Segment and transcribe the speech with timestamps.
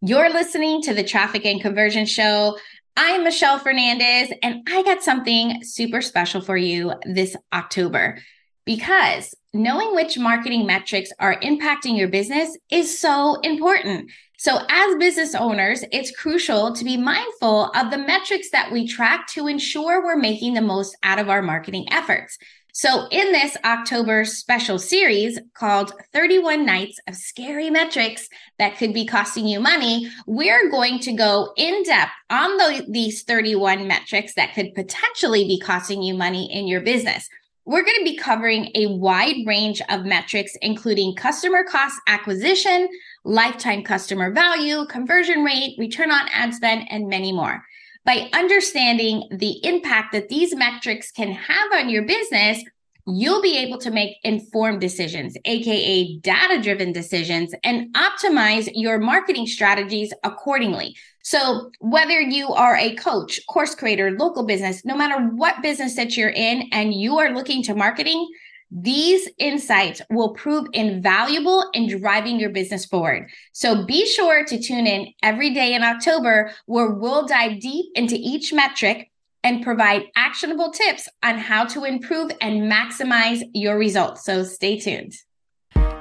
[0.00, 2.56] You're listening to the Traffic and Conversion Show.
[2.96, 8.20] I'm Michelle Fernandez, and I got something super special for you this October
[8.64, 14.12] because knowing which marketing metrics are impacting your business is so important.
[14.38, 19.26] So, as business owners, it's crucial to be mindful of the metrics that we track
[19.30, 22.38] to ensure we're making the most out of our marketing efforts.
[22.80, 28.28] So, in this October special series called 31 Nights of Scary Metrics
[28.60, 33.24] That Could Be Costing You Money, we're going to go in depth on the, these
[33.24, 37.28] 31 metrics that could potentially be costing you money in your business.
[37.64, 42.88] We're going to be covering a wide range of metrics, including customer cost acquisition,
[43.24, 47.60] lifetime customer value, conversion rate, return on ad spend, and many more.
[48.08, 52.64] By understanding the impact that these metrics can have on your business,
[53.06, 59.46] you'll be able to make informed decisions, AKA data driven decisions, and optimize your marketing
[59.46, 60.96] strategies accordingly.
[61.22, 66.16] So, whether you are a coach, course creator, local business, no matter what business that
[66.16, 68.26] you're in and you are looking to marketing,
[68.70, 73.30] these insights will prove invaluable in driving your business forward.
[73.52, 78.16] So be sure to tune in every day in October where we'll dive deep into
[78.18, 79.10] each metric
[79.42, 84.24] and provide actionable tips on how to improve and maximize your results.
[84.24, 85.14] So stay tuned.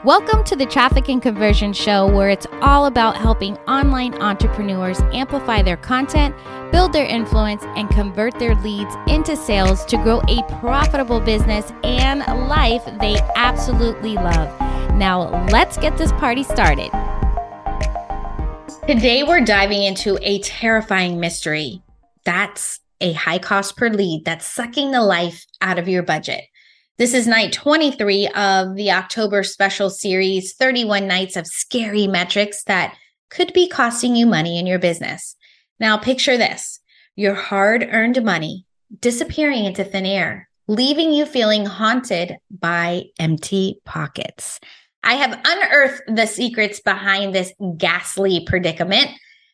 [0.03, 5.63] Welcome to the Traffic and Conversion Show, where it's all about helping online entrepreneurs amplify
[5.63, 6.35] their content,
[6.71, 12.19] build their influence, and convert their leads into sales to grow a profitable business and
[12.47, 14.47] life they absolutely love.
[14.93, 16.91] Now, let's get this party started.
[18.87, 21.81] Today, we're diving into a terrifying mystery.
[22.23, 26.43] That's a high cost per lead that's sucking the life out of your budget.
[26.97, 32.97] This is night 23 of the October special series 31 nights of scary metrics that
[33.29, 35.35] could be costing you money in your business.
[35.79, 36.79] Now, picture this
[37.15, 38.65] your hard earned money
[38.99, 44.59] disappearing into thin air, leaving you feeling haunted by empty pockets.
[45.03, 49.11] I have unearthed the secrets behind this ghastly predicament.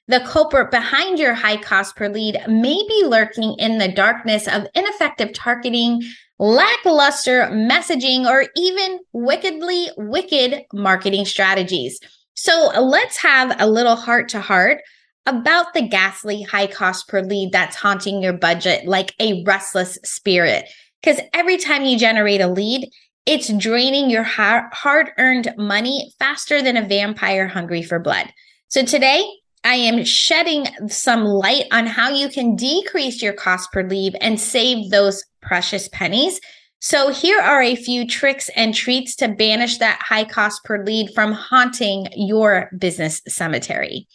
[0.07, 4.65] The culprit behind your high cost per lead may be lurking in the darkness of
[4.75, 6.03] ineffective targeting,
[6.43, 11.97] lackluster messaging, or even wickedly wicked marketing strategies.
[12.33, 14.81] So let's have a little heart to heart
[15.25, 20.67] about the ghastly high cost per lead that's haunting your budget like a restless spirit.
[21.01, 22.89] Because every time you generate a lead,
[23.25, 28.27] it's draining your hard earned money faster than a vampire hungry for blood.
[28.67, 29.25] So today,
[29.63, 34.39] I am shedding some light on how you can decrease your cost per lead and
[34.39, 36.39] save those precious pennies.
[36.79, 41.11] So, here are a few tricks and treats to banish that high cost per lead
[41.15, 44.07] from haunting your business cemetery.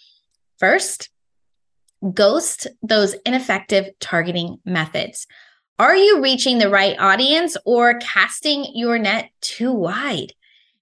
[0.59, 1.09] First,
[2.13, 5.27] ghost those ineffective targeting methods.
[5.79, 10.33] Are you reaching the right audience or casting your net too wide?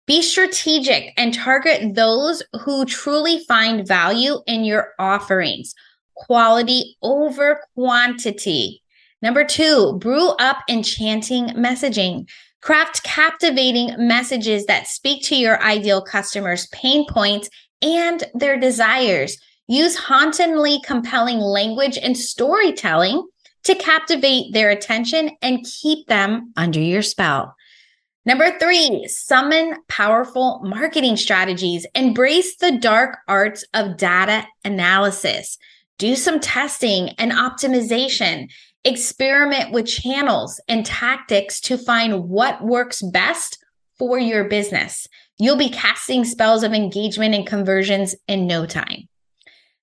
[0.06, 5.74] Be strategic and target those who truly find value in your offerings.
[6.14, 8.82] Quality over quantity.
[9.20, 12.28] Number two, brew up enchanting messaging.
[12.62, 17.50] Craft captivating messages that speak to your ideal customers' pain points
[17.82, 19.38] and their desires.
[19.66, 23.26] Use hauntingly compelling language and storytelling
[23.64, 27.56] to captivate their attention and keep them under your spell.
[28.26, 31.86] Number three, summon powerful marketing strategies.
[31.94, 35.58] Embrace the dark arts of data analysis.
[35.98, 38.50] Do some testing and optimization.
[38.84, 43.64] Experiment with channels and tactics to find what works best
[43.96, 45.06] for your business.
[45.38, 49.08] You'll be casting spells of engagement and conversions in no time.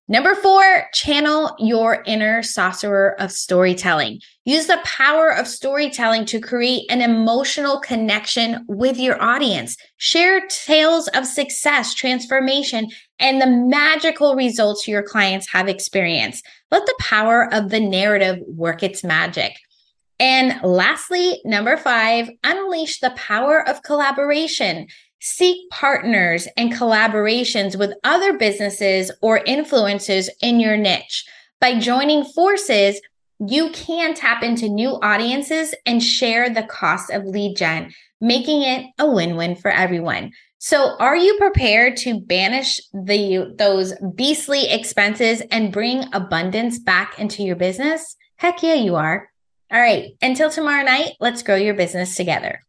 [0.06, 4.20] Number four, channel your inner sorcerer of storytelling.
[4.44, 9.78] Use the power of storytelling to create an emotional connection with your audience.
[9.96, 12.88] Share tales of success, transformation,
[13.18, 16.44] and the magical results your clients have experienced.
[16.70, 19.54] Let the power of the narrative work its magic.
[20.20, 24.86] And lastly, number five, unleash the power of collaboration.
[25.26, 31.24] Seek partners and collaborations with other businesses or influencers in your niche.
[31.62, 33.00] By joining forces,
[33.38, 37.90] you can tap into new audiences and share the cost of lead gen,
[38.20, 40.30] making it a win-win for everyone.
[40.58, 47.42] So, are you prepared to banish the those beastly expenses and bring abundance back into
[47.42, 48.14] your business?
[48.36, 49.30] Heck yeah, you are.
[49.72, 52.60] All right, until tomorrow night, let's grow your business together.